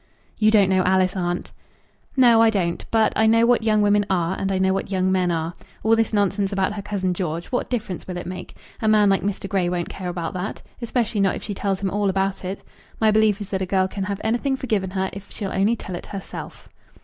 "You 0.39 0.49
don't 0.49 0.71
know 0.71 0.83
Alice, 0.83 1.15
aunt." 1.15 1.51
"No, 2.17 2.41
I 2.41 2.49
don't. 2.49 2.83
But 2.89 3.13
I 3.15 3.27
know 3.27 3.45
what 3.45 3.61
young 3.63 3.83
women 3.83 4.03
are, 4.09 4.35
and 4.35 4.51
I 4.51 4.57
know 4.57 4.73
what 4.73 4.91
young 4.91 5.11
men 5.11 5.29
are. 5.29 5.53
All 5.83 5.95
this 5.95 6.11
nonsense 6.11 6.51
about 6.51 6.73
her 6.73 6.81
cousin 6.81 7.13
George, 7.13 7.51
what 7.51 7.69
difference 7.69 8.07
will 8.07 8.17
it 8.17 8.25
make? 8.25 8.55
A 8.81 8.87
man 8.87 9.09
like 9.11 9.21
Mr. 9.21 9.47
Grey 9.47 9.69
won't 9.69 9.89
care 9.89 10.09
about 10.09 10.33
that, 10.33 10.63
especially 10.81 11.21
not 11.21 11.35
if 11.35 11.43
she 11.43 11.53
tells 11.53 11.81
him 11.81 11.91
all 11.91 12.09
about 12.09 12.43
it. 12.43 12.63
My 12.99 13.11
belief 13.11 13.39
is 13.41 13.51
that 13.51 13.61
a 13.61 13.67
girl 13.67 13.87
can 13.87 14.05
have 14.05 14.19
anything 14.23 14.57
forgiven 14.57 14.89
her, 14.89 15.11
if 15.13 15.29
she'll 15.31 15.53
only 15.53 15.75
tell 15.75 15.95
it 15.95 16.07
herself." 16.07 16.67